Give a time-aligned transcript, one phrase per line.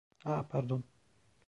[0.25, 0.81] Ah, pardon.